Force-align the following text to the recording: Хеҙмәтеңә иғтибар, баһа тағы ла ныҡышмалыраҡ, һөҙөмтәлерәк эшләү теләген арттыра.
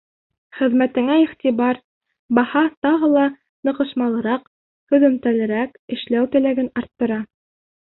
Хеҙмәтеңә 0.61 1.17
иғтибар, 1.23 1.81
баһа 2.41 2.65
тағы 2.87 3.11
ла 3.19 3.29
ныҡышмалыраҡ, 3.71 4.51
һөҙөмтәлерәк 4.95 5.83
эшләү 5.99 6.37
теләген 6.37 6.77
арттыра. 6.85 7.27